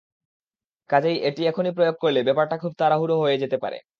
[0.89, 3.77] কাজেই এটি এখনই প্রয়োগ করলে ব্যাপারটা খুব তাড়াহুড়ো হয়ে যেতে পারে।